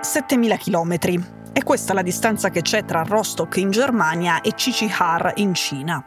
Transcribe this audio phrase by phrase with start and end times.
[0.00, 0.98] 7000 km.
[1.52, 6.02] È questa la distanza che c'è tra Rostock in Germania e Qiqihar in Cina.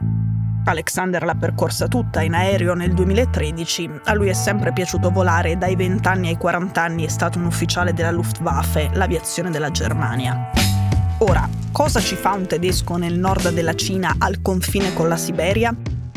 [0.63, 3.89] Alexander l'ha percorsa tutta in aereo nel 2013.
[4.05, 7.45] A lui è sempre piaciuto volare dai 20 anni ai 40 anni è stato un
[7.45, 10.51] ufficiale della Luftwaffe, l'aviazione della Germania.
[11.19, 15.75] Ora, cosa ci fa un tedesco nel nord della Cina al confine con la Siberia?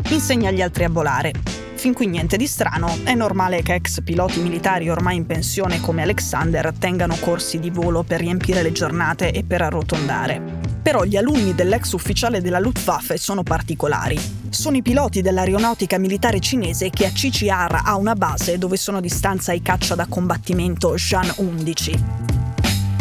[0.09, 1.54] Insegna agli altri a volare.
[1.85, 6.01] Fin qui niente di strano, è normale che ex piloti militari ormai in pensione come
[6.01, 10.41] Alexander tengano corsi di volo per riempire le giornate e per arrotondare.
[10.81, 14.19] Però gli alunni dell'ex ufficiale della Luftwaffe sono particolari.
[14.49, 19.09] Sono i piloti dell'aeronautica militare cinese che a Qiqihar ha una base dove sono di
[19.09, 22.24] stanza i caccia da combattimento Jan 11.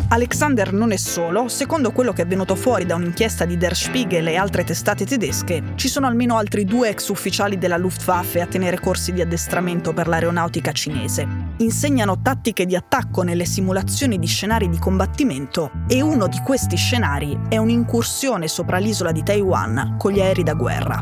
[0.09, 4.29] Alexander non è solo, secondo quello che è venuto fuori da un'inchiesta di Der Spiegel
[4.29, 8.79] e altre testate tedesche, ci sono almeno altri due ex ufficiali della Luftwaffe a tenere
[8.79, 14.79] corsi di addestramento per l'aeronautica cinese insegnano tattiche di attacco nelle simulazioni di scenari di
[14.79, 20.45] combattimento e uno di questi scenari è un'incursione sopra l'isola di Taiwan con gli aerei
[20.45, 21.01] da guerra.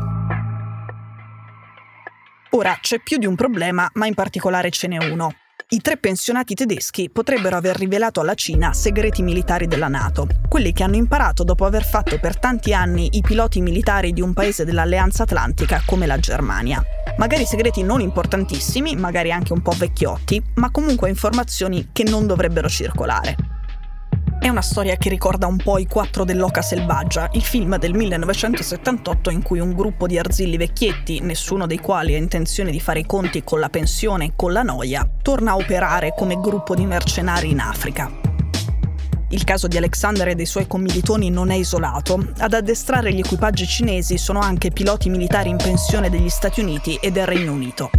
[2.51, 5.33] Ora c'è più di un problema, ma in particolare ce n'è uno.
[5.73, 10.83] I tre pensionati tedeschi potrebbero aver rivelato alla Cina segreti militari della Nato, quelli che
[10.83, 15.23] hanno imparato dopo aver fatto per tanti anni i piloti militari di un paese dell'Alleanza
[15.23, 16.79] Atlantica come la Germania.
[17.17, 22.69] Magari segreti non importantissimi, magari anche un po' vecchiotti, ma comunque informazioni che non dovrebbero
[22.69, 23.52] circolare.
[24.43, 29.29] È una storia che ricorda un po' I Quattro dell'Oca Selvaggia, il film del 1978
[29.29, 33.05] in cui un gruppo di arzilli vecchietti, nessuno dei quali ha intenzione di fare i
[33.05, 37.51] conti con la pensione e con la noia, torna a operare come gruppo di mercenari
[37.51, 38.11] in Africa.
[39.29, 42.33] Il caso di Alexander e dei suoi commilitoni non è isolato.
[42.39, 47.11] Ad addestrare gli equipaggi cinesi sono anche piloti militari in pensione degli Stati Uniti e
[47.11, 47.89] del Regno Unito.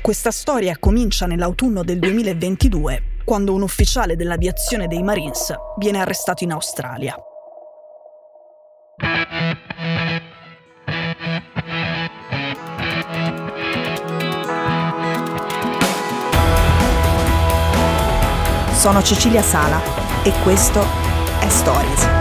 [0.00, 6.52] Questa storia comincia nell'autunno del 2022 quando un ufficiale dell'aviazione dei Marines viene arrestato in
[6.52, 7.16] Australia.
[18.72, 19.78] Sono Cecilia Sala
[20.22, 20.80] e questo
[21.40, 22.19] è Stories.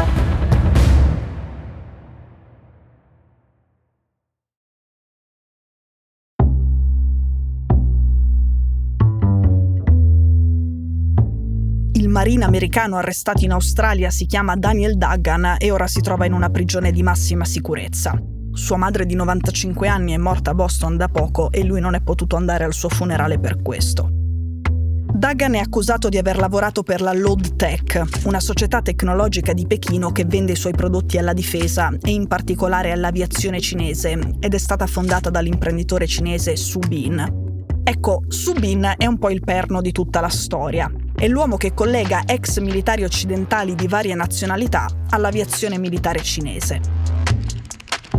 [12.20, 16.50] Marine americano arrestato in Australia si chiama Daniel Duggan e ora si trova in una
[16.50, 18.22] prigione di massima sicurezza.
[18.52, 22.02] Sua madre di 95 anni è morta a Boston da poco e lui non è
[22.02, 24.10] potuto andare al suo funerale per questo.
[24.12, 30.12] Duggan è accusato di aver lavorato per la Load Tech, una società tecnologica di Pechino
[30.12, 34.88] che vende i suoi prodotti alla difesa e in particolare all'aviazione cinese ed è stata
[34.88, 37.48] fondata dall'imprenditore cinese Su Bin.
[37.82, 40.92] Ecco, Su Bin è un po' il perno di tutta la storia.
[41.20, 46.80] È l'uomo che collega ex militari occidentali di varie nazionalità all'aviazione militare cinese.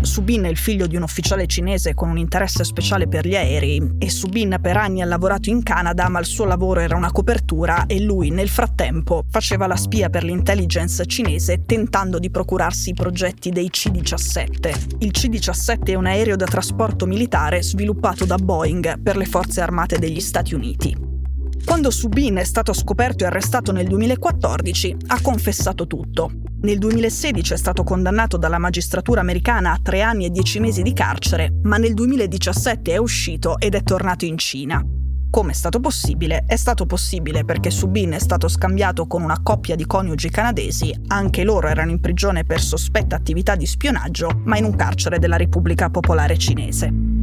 [0.02, 3.96] Subin è il figlio di un ufficiale cinese con un interesse speciale per gli aerei
[3.98, 7.86] e Subin per anni ha lavorato in Canada ma il suo lavoro era una copertura
[7.86, 13.48] e lui nel frattempo faceva la spia per l'intelligence cinese tentando di procurarsi i progetti
[13.48, 14.96] dei C-17.
[14.98, 19.98] Il C-17 è un aereo da trasporto militare sviluppato da Boeing per le forze armate
[19.98, 21.09] degli Stati Uniti.
[21.64, 26.30] Quando Subin è stato scoperto e arrestato nel 2014, ha confessato tutto.
[26.62, 30.92] Nel 2016 è stato condannato dalla magistratura americana a tre anni e dieci mesi di
[30.92, 34.84] carcere, ma nel 2017 è uscito ed è tornato in Cina.
[35.30, 36.44] Come è stato possibile?
[36.44, 41.44] È stato possibile perché Subin è stato scambiato con una coppia di coniugi canadesi, anche
[41.44, 45.88] loro erano in prigione per sospetta attività di spionaggio, ma in un carcere della Repubblica
[45.88, 47.19] Popolare Cinese.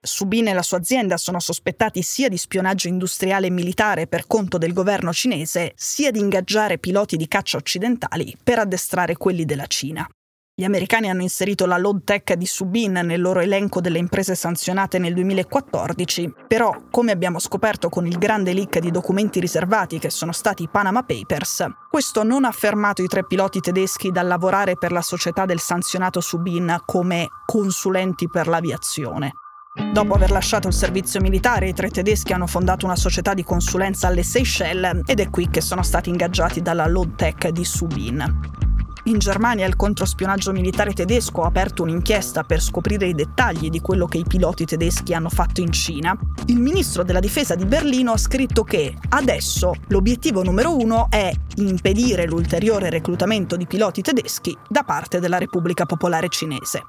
[0.00, 4.56] Subin e la sua azienda sono sospettati sia di spionaggio industriale e militare per conto
[4.56, 10.08] del governo cinese, sia di ingaggiare piloti di caccia occidentali per addestrare quelli della Cina.
[10.54, 14.98] Gli americani hanno inserito la load tech di Subin nel loro elenco delle imprese sanzionate
[14.98, 20.32] nel 2014, però, come abbiamo scoperto con il grande leak di documenti riservati che sono
[20.32, 24.92] stati i Panama Papers, questo non ha fermato i tre piloti tedeschi dal lavorare per
[24.92, 29.32] la società del sanzionato Subin come consulenti per l'aviazione.
[29.92, 34.08] Dopo aver lasciato il servizio militare, i tre tedeschi hanno fondato una società di consulenza
[34.08, 38.56] alle Seychelles ed è qui che sono stati ingaggiati dalla Load di Subin.
[39.04, 44.04] In Germania il controspionaggio militare tedesco ha aperto un'inchiesta per scoprire i dettagli di quello
[44.04, 46.14] che i piloti tedeschi hanno fatto in Cina.
[46.46, 52.26] Il ministro della difesa di Berlino ha scritto che adesso l'obiettivo numero uno è impedire
[52.26, 56.82] l'ulteriore reclutamento di piloti tedeschi da parte della Repubblica Popolare Cinese.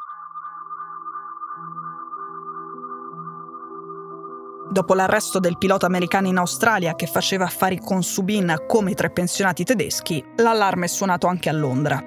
[4.71, 9.09] Dopo l'arresto del pilota americano in Australia che faceva affari con Subin come i tre
[9.09, 12.05] pensionati tedeschi, l'allarme è suonato anche a Londra.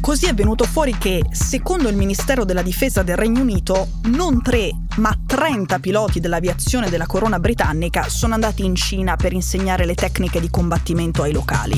[0.00, 4.70] Così è venuto fuori che, secondo il Ministero della Difesa del Regno Unito, non tre,
[4.98, 10.38] ma 30 piloti dell'aviazione della corona britannica sono andati in Cina per insegnare le tecniche
[10.38, 11.76] di combattimento ai locali.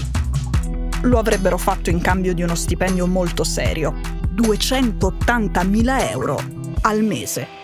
[1.03, 3.95] Lo avrebbero fatto in cambio di uno stipendio molto serio,
[4.35, 6.39] 280.000 euro
[6.83, 7.59] al mese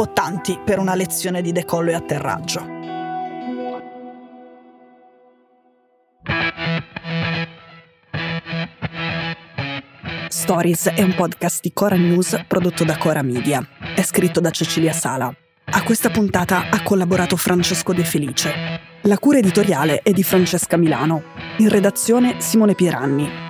[0.00, 2.78] un po' tanti per una lezione di decollo e atterraggio.
[10.28, 13.62] Stories è un podcast di Cora News prodotto da Cora Media.
[13.94, 15.30] È scritto da Cecilia Sala.
[15.72, 18.52] A questa puntata ha collaborato Francesco De Felice.
[19.02, 21.22] La cura editoriale è di Francesca Milano.
[21.58, 23.49] In redazione Simone Pieranni.